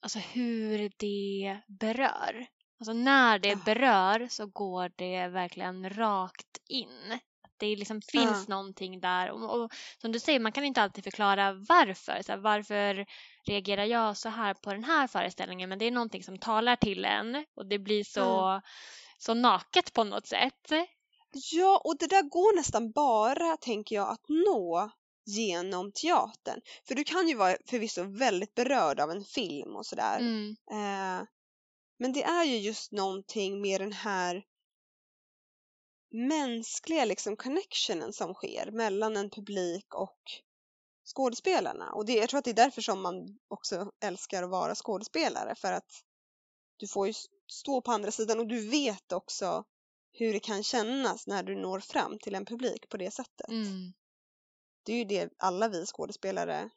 [0.00, 2.46] alltså hur det berör.
[2.80, 7.18] Alltså när det berör så går det verkligen rakt in.
[7.58, 9.30] Det liksom finns någonting där.
[9.30, 12.22] Och, och som du säger, man kan inte alltid förklara varför.
[12.22, 13.06] Så här, varför
[13.44, 15.68] reagerar jag så här på den här föreställningen?
[15.68, 18.60] Men det är någonting som talar till en och det blir så,
[19.18, 20.72] så naket på något sätt.
[21.52, 24.90] Ja, och det där går nästan bara, tänker jag, att nå
[25.26, 26.60] genom teatern.
[26.88, 30.18] För du kan ju vara förvisso väldigt berörd av en film och sådär.
[30.18, 30.56] Mm.
[30.70, 31.26] Eh,
[31.98, 34.44] men det är ju just någonting med den här
[36.10, 40.20] mänskliga liksom connectionen som sker mellan en publik och
[41.14, 41.92] skådespelarna.
[41.92, 45.54] Och det, jag tror att det är därför som man också älskar att vara skådespelare
[45.54, 46.04] för att
[46.76, 47.12] du får ju
[47.46, 49.64] stå på andra sidan och du vet också
[50.12, 53.48] hur det kan kännas när du når fram till en publik på det sättet.
[53.48, 53.92] Mm.
[54.82, 56.70] Det är ju det alla vi skådespelare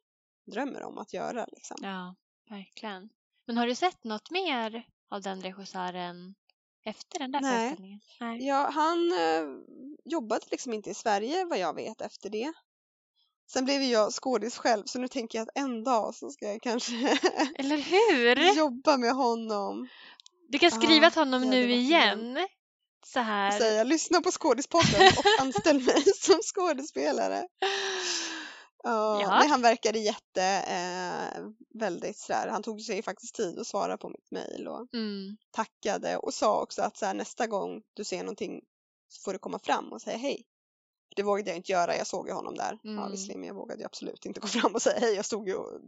[0.46, 1.46] drömmer om att göra.
[1.52, 1.78] Liksom.
[1.82, 2.16] Ja,
[2.50, 3.10] verkligen.
[3.46, 6.36] Men har du sett något mer av den regissören
[6.86, 7.60] efter den där Nej.
[7.60, 8.00] föreställningen?
[8.20, 8.48] Nej.
[8.48, 9.44] Ja, han eh,
[10.06, 12.54] jobbade liksom inte i Sverige vad jag vet efter det.
[13.52, 16.62] Sen blev jag skådis själv så nu tänker jag att en dag så ska jag
[16.62, 16.92] kanske
[17.56, 18.56] Eller hur?
[18.58, 19.88] jobba med honom
[20.50, 22.48] Du kan skriva Ja, till honom hade nu igen.
[23.06, 23.52] Så och här.
[23.52, 27.48] säga lyssna på Skådispodden och anställ mig som skådespelare.
[28.84, 29.40] Ja, Ja.
[29.40, 31.44] Nej, han verkade jätte, eh,
[31.80, 35.38] väldigt sådär, han tog sig faktiskt tid att svara på mitt mejl och Mm.
[35.52, 38.62] tackade och sa också att så här, nästa gång du ser någonting
[39.08, 40.46] så får du komma fram och säga hej.
[41.16, 42.80] Det vågade jag inte göra, jag såg ju honom där.
[42.84, 43.12] Ja, Mm.
[43.12, 45.14] visserligen, men jag vågade ju absolut inte gå fram och säga hej.
[45.16, 45.82] Jag stod ju och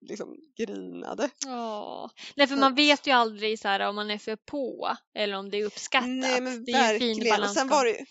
[0.00, 1.30] liksom grinade.
[1.46, 2.10] Åh.
[2.36, 5.36] Nej, för Så man vet ju aldrig så här, om man är för på eller
[5.36, 6.08] om det är uppskattat.
[6.08, 7.42] Nej men det är ju en fin verkligen.
[7.42, 8.04] Och sen var det ju...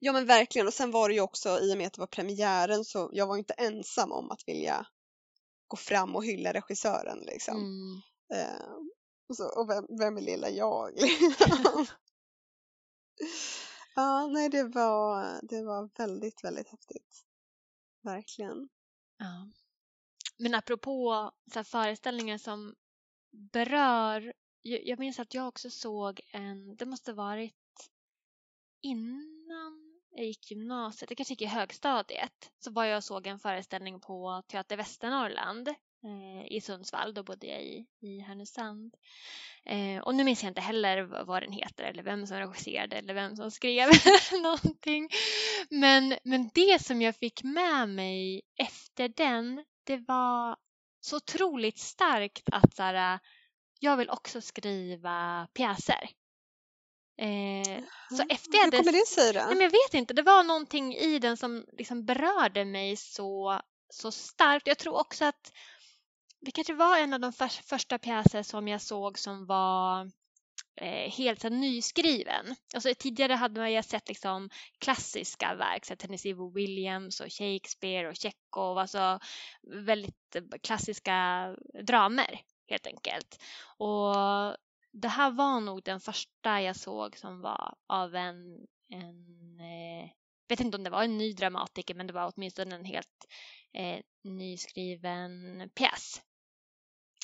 [0.00, 0.66] Ja men verkligen.
[0.66, 3.26] Och sen var det ju också i och med att det var premiären så jag
[3.26, 4.86] var inte ensam om att vilja
[5.68, 7.56] gå fram och hylla regissören liksom.
[7.56, 8.02] Mm.
[8.34, 8.62] Eh,
[9.28, 10.92] och, så, och vem, vem är lilla jag?
[13.94, 17.24] ja, nej det var, det var väldigt, väldigt häftigt.
[18.02, 18.68] Verkligen.
[19.18, 19.50] Ja.
[20.38, 22.74] Men apropå så här, föreställningar som
[23.30, 24.32] berör.
[24.62, 27.61] Jag, jag minns att jag också såg en, det måste varit
[28.82, 33.38] innan jag gick gymnasiet, jag kanske gick i högstadiet, så var jag och såg en
[33.38, 38.94] föreställning på Teater Västernorrland eh, i Sundsvall, då bodde jag i, i Härnösand.
[39.64, 43.14] Eh, och nu minns jag inte heller vad den heter eller vem som regisserade eller
[43.14, 43.88] vem som skrev
[44.42, 45.08] någonting.
[45.70, 50.56] Men, men det som jag fick med mig efter den, det var
[51.00, 53.18] så otroligt starkt att så här,
[53.80, 56.08] jag vill också skriva pjäser.
[57.22, 57.82] Eh,
[58.16, 59.40] så efter jag Hur kommer det sig då?
[59.40, 63.60] Nej, men jag vet inte, det var någonting i den som liksom berörde mig så,
[63.90, 64.66] så starkt.
[64.66, 65.52] Jag tror också att
[66.40, 70.10] det kanske var en av de för, första pjäser som jag såg som var
[70.76, 72.56] eh, helt så nyskriven.
[72.74, 78.16] Alltså, tidigare hade man ju sett liksom, klassiska verk, så Tennessee Williams och Shakespeare och
[78.16, 79.18] Tjechov, alltså
[79.86, 81.48] väldigt klassiska
[81.86, 83.42] dramer helt enkelt.
[83.78, 84.16] Och
[84.92, 90.10] det här var nog den första jag såg som var av en, en eh,
[90.48, 93.26] vet inte om det var en ny dramatiker men det var åtminstone en helt
[93.74, 96.22] eh, nyskriven pjäs.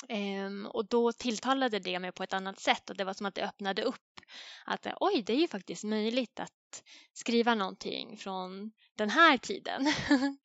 [0.08, 3.34] Ehm, och då tilltalade det mig på ett annat sätt och det var som att
[3.34, 4.20] det öppnade upp
[4.64, 9.92] att oj, det är ju faktiskt möjligt att skriva någonting från den här tiden.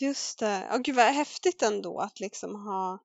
[0.00, 0.66] Just det.
[0.70, 2.98] Ja, gud vad häftigt ändå att liksom ha...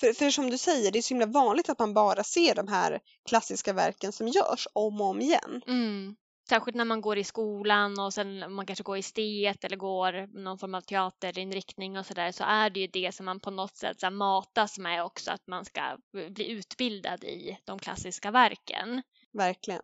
[0.00, 2.68] För, för som du säger, det är så himla vanligt att man bara ser de
[2.68, 5.62] här klassiska verken som görs om och om igen.
[5.66, 6.16] Mm.
[6.48, 9.00] Särskilt när man går i skolan och sen man kanske går i
[9.46, 13.26] estet eller går någon form av teaterinriktning och sådär så är det ju det som
[13.26, 15.80] man på något sätt så matas med också att man ska
[16.30, 19.02] bli utbildad i de klassiska verken.
[19.32, 19.82] Verkligen.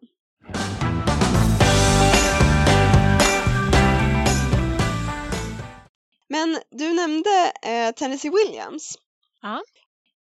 [6.28, 8.98] Men du nämnde eh, Tennessee Williams.
[9.42, 9.62] Ja.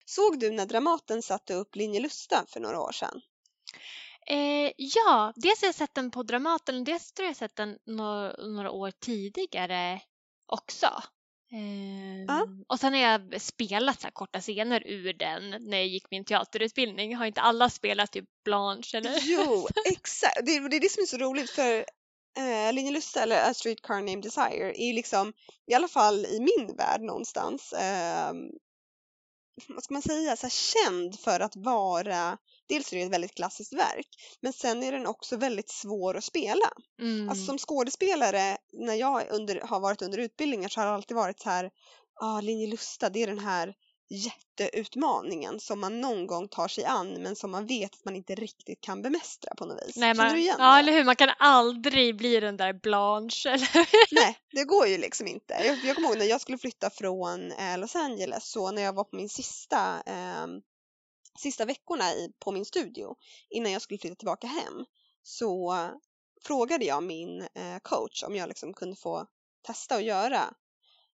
[0.09, 3.21] Såg du när Dramaten satte upp Linje Lusta för några år sedan?
[4.27, 7.77] Eh, ja, dels har jag sett den på Dramaten och dels tror jag sett den
[7.85, 10.01] några, några år tidigare
[10.45, 10.85] också.
[11.51, 12.47] Eh, Ja.
[12.67, 17.15] Och sen har jag spelat så korta scener ur den när jag gick min teaterutbildning.
[17.15, 19.19] Har inte alla spelat typ Blanche eller?
[19.21, 20.45] Jo, exakt.
[20.45, 21.85] Det, är- det är det som är så roligt för
[22.37, 25.33] eh, Linje Lusta eller A Streetcar Named Desire är liksom,
[25.71, 28.31] i alla fall i min värld någonstans, eh,
[29.67, 33.73] vad ska man säga, så känd för att vara, dels är det ett väldigt klassiskt
[33.73, 34.07] verk,
[34.41, 36.69] men sen är den också väldigt svår att spela.
[37.01, 37.29] Mm.
[37.29, 41.39] Alltså som skådespelare, när jag under, har varit under utbildningar så har det alltid varit
[41.39, 41.69] så här,
[42.21, 43.73] ah, Linje Lusta, det är den här
[44.09, 48.35] jätteutmaningen som man någon gång tar sig an men som man vet att man inte
[48.35, 49.95] riktigt kan bemästra på något vis.
[49.97, 50.79] Nej, Känner man, du igen ja, det?
[50.79, 51.03] eller hur?
[51.03, 53.49] Man kan aldrig bli den där Blanche.
[53.49, 54.13] Eller?
[54.15, 55.53] Nej, det går ju liksom inte.
[55.53, 58.93] Jag, jag kommer ihåg när jag skulle flytta från eh, Los Angeles så när jag
[58.93, 60.47] var på min sista, eh,
[61.39, 63.15] sista veckorna i, på min studio
[63.49, 64.85] innan jag skulle flytta tillbaka hem
[65.23, 65.75] så
[66.43, 69.27] frågade jag min eh, coach om jag liksom kunde få
[69.61, 70.53] testa att göra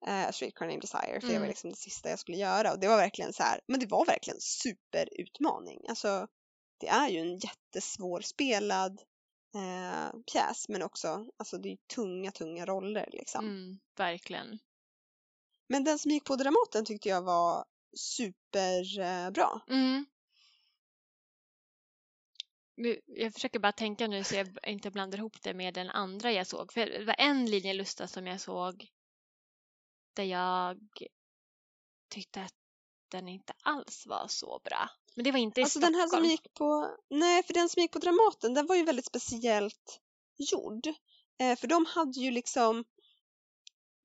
[0.07, 1.49] eh, Streetcar Named Desire för det var Mm.
[1.49, 4.07] liksom det sista jag skulle göra och det var verkligen så här, men det var
[4.07, 5.81] verkligen superutmaning.
[5.89, 6.27] Alltså
[6.81, 9.01] det är ju en jättesvår spelad
[9.55, 13.45] eh, pjäs men också, alltså det är tunga, tunga roller liksom.
[13.45, 14.59] Mm, verkligen.
[15.69, 17.65] Men den som gick på Dramaten tyckte jag var
[17.97, 19.63] superbra.
[19.69, 19.77] Eh.
[19.77, 20.07] Mm.
[23.07, 26.47] Jag försöker bara tänka nu så jag inte blandar ihop det med den andra jag
[26.47, 26.73] såg.
[26.73, 28.87] För det var en linje Lusta som jag såg
[30.15, 30.79] där jag
[32.09, 32.55] tyckte att
[33.09, 34.91] den inte alls var så bra.
[35.15, 36.31] Men det var inte i Alltså den här som Stockholm.
[36.31, 40.01] gick på, nej för den som gick på Dramaten den var ju väldigt speciellt
[40.39, 40.87] gjord.
[41.39, 42.85] Eh, för de hade ju liksom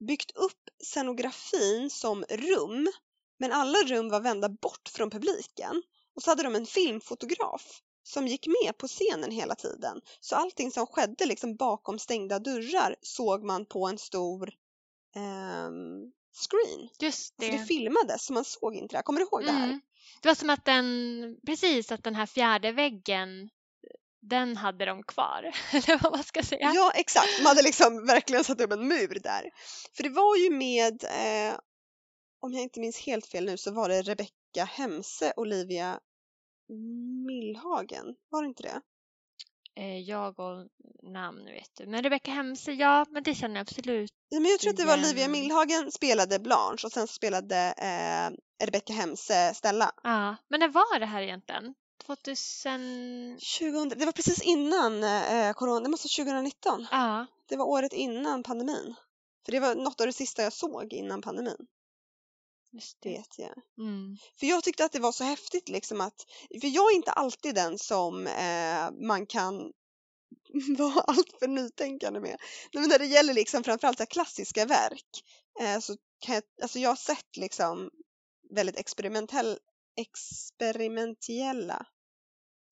[0.08, 2.92] byggt upp scenografin som rum
[3.38, 5.84] men alla rum var vända bort från publiken.
[6.16, 10.02] Och så hade de en filmfotograf som gick med på scenen hela tiden.
[10.20, 14.54] Så allting som skedde liksom bakom stängda dörrar såg man på en stor
[16.36, 16.90] screen.
[17.00, 17.46] Just Det.
[17.46, 19.04] Så det filmades så man såg inte det här.
[19.04, 19.68] Kommer du ihåg det här?
[19.68, 19.82] Mm.
[20.22, 23.50] Det var som att den, precis att den här fjärde väggen,
[24.22, 25.44] den hade de kvar.
[25.74, 26.72] Eller vad man ska säga.
[26.76, 27.38] Ja, exakt.
[27.38, 29.50] De hade liksom verkligen satt upp en mur där.
[29.96, 31.60] För det var ju med, eh,
[32.40, 36.00] om jag inte minns helt fel nu, så var det Rebecca Hemse, Olivia
[37.26, 38.16] Millhagen.
[38.30, 38.82] Var det inte det?
[39.76, 40.68] Eh, Jag och
[41.04, 41.86] namn vet du.
[41.88, 44.12] Men Rebecca Hemse, ja men det känner jag absolut.
[44.30, 44.98] Ja, men jag tror att det var.
[44.98, 49.92] Olivia Millhagen spelade Blanche och sen spelade eh, Rebecca Hemse Stella.
[50.04, 51.74] Ja, men när var det här egentligen?
[52.06, 53.38] 2000?
[53.60, 56.88] 2000, det var precis innan eh, corona, det måste vara 2019.
[56.92, 58.96] Ja, Det var året innan pandemin.
[59.46, 61.58] För det var något av det sista jag såg innan pandemin,
[63.00, 63.10] det.
[63.10, 63.62] vet jag.
[63.78, 64.18] Mm.
[64.40, 66.26] För jag tyckte att det var så häftigt liksom att,
[66.62, 69.74] för jag är inte alltid den som eh, man kan
[70.78, 72.38] vara alltför nytänkande med.
[72.74, 75.24] Men när det gäller liksom framförallt så klassiska verk
[75.60, 77.90] eh, så kan jag, alltså jag har sett liksom
[78.50, 79.60] väldigt experimentell,
[79.96, 81.86] experimentella,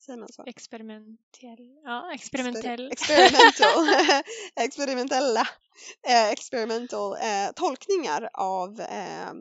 [0.06, 0.44] säger man så?
[0.46, 1.82] Experimentell.
[1.84, 2.92] Ja, experimentell.
[2.92, 3.88] Experimental,
[4.56, 5.48] experimentella,
[6.08, 9.34] eh, experimental eh, tolkningar av eh,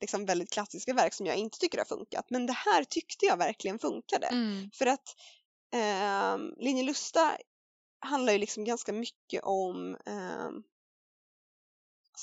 [0.00, 2.30] liksom väldigt klassiska verk som jag inte tycker har funkat.
[2.30, 4.26] Men det här tyckte jag verkligen funkade.
[4.26, 4.70] Mm.
[4.74, 5.16] För att
[5.72, 7.36] eh, Linje Lusta
[8.00, 10.50] handlar ju liksom ganska mycket om eh,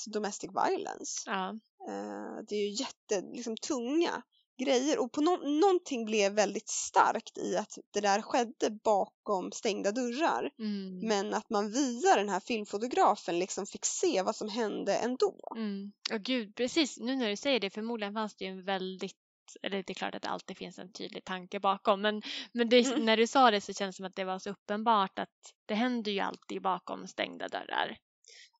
[0.06, 1.22] domestic violence.
[1.26, 1.48] Ja.
[1.88, 4.22] Eh, det är ju jätte, liksom, tunga
[4.58, 9.92] grejer och på no någonting blev väldigt starkt i att det där skedde bakom stängda
[9.92, 10.50] dörrar.
[10.58, 10.98] Mm.
[10.98, 15.52] Men att man via den här filmfotografen liksom fick se vad som hände ändå.
[15.56, 15.92] Mm.
[16.12, 19.16] Och gud, precis nu när du säger det, förmodligen fanns det ju en väldigt
[19.62, 22.86] eller det är klart att det alltid finns en tydlig tanke bakom men, men det,
[22.86, 23.04] Mm.
[23.04, 25.74] när du sa det så känns det som att det var så uppenbart att det
[25.74, 27.96] händer ju alltid bakom stängda dörrar.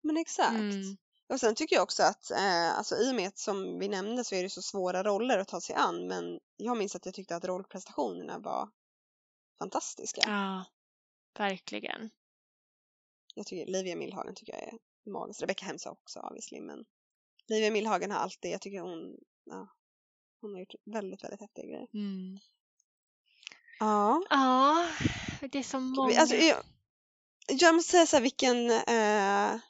[0.03, 0.51] Men exakt.
[0.51, 0.97] Mm.
[1.29, 4.25] Och sen tycker jag också att eh, alltså, i och med att som vi nämnde
[4.25, 7.15] så är det så svåra roller att ta sig an men jag minns att jag
[7.15, 8.71] tyckte att rollprestationerna var
[9.59, 10.21] fantastiska.
[10.27, 10.65] Ja,
[11.39, 12.11] verkligen.
[13.35, 14.79] Jag tycker Livia Millhagen tycker jag är
[15.11, 15.43] magisk.
[15.43, 16.85] Rebecca Hemse också obviously men
[17.49, 19.69] Livia Millhagen har alltid, jag tycker hon, ja,
[20.41, 21.89] hon har gjort väldigt, väldigt häftiga grejer.
[21.95, 22.39] Mm.
[23.79, 24.23] Ja.
[24.31, 24.89] Ja,
[25.41, 26.21] det är så många.
[26.21, 26.57] Alltså, jag,
[27.47, 29.61] jag måste säga så här, vilken eh,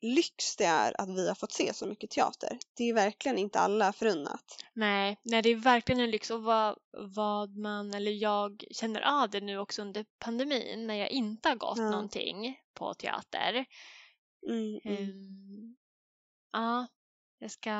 [0.00, 2.58] lyx det är att vi har fått se så mycket teater.
[2.76, 4.64] Det är verkligen inte alla förunnat.
[4.72, 9.30] Nej, nej, det är verkligen en lyx och vad, vad man, eller jag känner av
[9.30, 11.90] det nu också under pandemin när jag inte har gått Ja.
[11.90, 13.64] någonting på teater.
[14.48, 15.02] Mm, mm.
[15.02, 15.76] Ehm,
[16.52, 16.86] ja,
[17.38, 17.70] jag ska,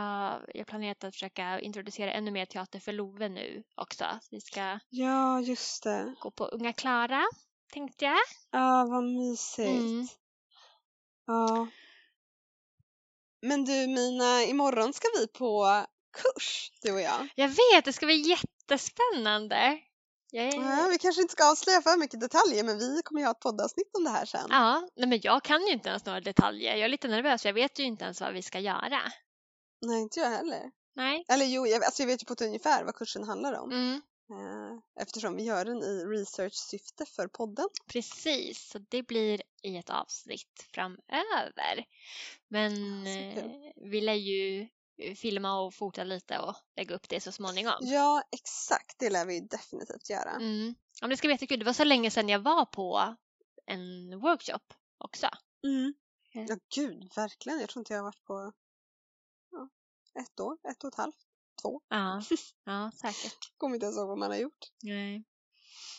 [0.54, 4.04] jag planerar att försöka introducera ännu mer teater för Love nu också.
[4.30, 6.14] Vi ska Ja, just det.
[6.20, 7.24] gå på Unga Klara,
[7.72, 8.16] tänkte jag.
[8.50, 9.68] Ja, vad mysigt.
[9.68, 10.06] Mm.
[11.26, 11.68] Ja.
[13.42, 15.84] Men du Mina, imorgon ska vi på
[16.16, 17.28] kurs, du och jag.
[17.34, 19.78] Jag vet, det ska bli jättespännande.
[20.30, 23.40] Ja, vi kanske inte ska avslöja för mycket detaljer men vi kommer ju ha ett
[23.40, 24.46] poddavsnitt om det här sen.
[24.50, 26.74] Ja, nej men jag kan ju inte ens några detaljer.
[26.76, 29.00] Jag är lite nervös, jag vet ju inte ens vad vi ska göra.
[29.86, 30.70] Nej, inte jag heller.
[30.96, 31.24] Nej.
[31.28, 33.70] Eller jo, jag, alltså jag vet ju på ett ungefär vad kursen handlar om.
[33.70, 34.00] Mm,
[35.00, 37.68] eftersom vi gör den i research-syfte för podden.
[37.86, 41.86] precis, så det blir i ett avsnitt framöver.
[42.48, 42.74] Men
[43.04, 43.38] kul.
[43.38, 44.68] eh, vi lär ju
[44.98, 47.74] eh, filma och fota lite och lägga upp det så småningom.
[47.80, 48.98] Ja, exakt.
[48.98, 50.30] Det lär vi definitivt göra.
[50.30, 50.74] Mm.
[51.00, 51.58] Ja, det ska bli jättekul.
[51.58, 53.16] Det var så länge sedan jag var på
[53.66, 55.28] en workshop också.
[55.64, 55.94] Mm.
[56.32, 56.46] Ja.
[56.48, 57.60] Ja, gud, verkligen.
[57.60, 58.52] Jag tror inte jag har varit på
[59.50, 59.68] ja,
[60.20, 61.26] ett år, ett och ett halvt,
[61.62, 61.80] två.
[61.88, 62.22] Ja,
[62.64, 63.52] ja säkert.
[63.58, 64.72] Kommer inte ens ihåg vad man har gjort.
[64.82, 65.24] Nej.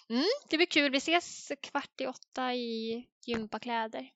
[0.09, 0.91] Mm, det blir kul.
[0.91, 4.09] Vi ses kvart i åtta i gympakläder.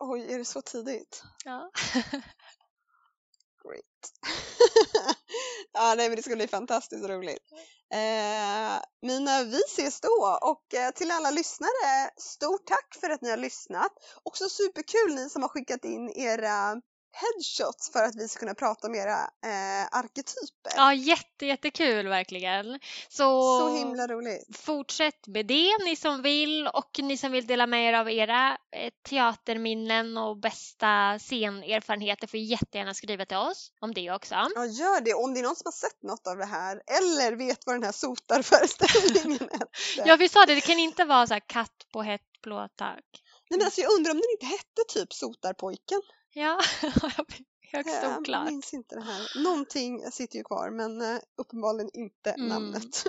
[0.00, 1.22] Oj, är det så tidigt?
[1.44, 1.70] Ja.
[3.62, 4.12] Great.
[5.72, 7.52] ja, nej men det ska bli fantastiskt roligt.
[7.92, 13.30] Eh, Mina, vi ses då och eh, till alla lyssnare, stort tack för att ni
[13.30, 13.92] har lyssnat.
[14.22, 16.80] Också superkul ni som har skickat in era
[17.12, 20.72] headshots för att vi ska kunna prata om era eh, arketyper.
[20.76, 22.80] ja, jätte, jättekul verkligen.
[23.08, 24.56] Så, Så himla roligt.
[24.56, 28.58] fortsätt med det, ni som vill och ni som vill dela med er av era
[28.76, 34.34] eh, teaterminnen och bästa scenerfarenheter får jättegärna skriva till oss om det också.
[34.34, 35.14] Ja, gör det.
[35.14, 37.82] Om det är någon som har sett något av det här eller vet vad den
[37.82, 39.66] här sotarföreställningen är.
[40.08, 43.04] Ja, vi sa det, det kan inte vara så här katt på hett blå tak.
[43.50, 46.00] Nej, men alltså, jag undrar om den inte hette typ Sotarpojken.
[46.32, 46.58] Ja,
[47.72, 48.44] högst Eh, Jag oklart.
[48.50, 49.42] minns inte det här.
[49.44, 52.48] Någonting sitter ju kvar men eh, uppenbarligen inte Mm.
[52.48, 53.04] namnet.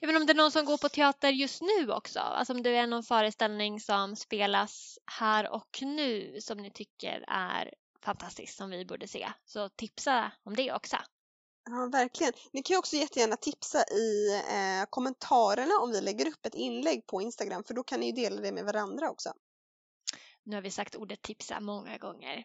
[0.00, 2.18] Jag vet om det är någon som går på teater just nu också.
[2.18, 7.74] Alltså om det är någon föreställning som spelas här och nu som ni tycker är
[8.04, 9.28] fantastisk som vi borde se.
[9.44, 10.96] Så tipsa om det också.
[11.70, 12.32] ja, verkligen.
[12.52, 17.06] Ni kan ju också jättegärna tipsa i eh, kommentarerna om vi lägger upp ett inlägg
[17.06, 19.32] på Instagram för då kan ni ju dela det med varandra också.
[20.46, 22.44] Nu har vi sagt ordet tipsa många gånger.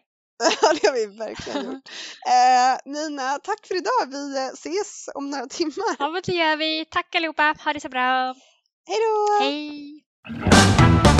[0.62, 1.88] Ja, det har vi verkligen gjort.
[2.28, 4.10] Eh, Nina, tack för idag.
[4.10, 5.96] Vi eh, ses om några timmar.
[5.98, 6.84] Ja, men det gör vi.
[6.90, 7.54] Tack allihopa.
[7.64, 8.34] Ha det så bra.
[8.86, 9.44] Hej då!
[9.44, 11.11] Hej!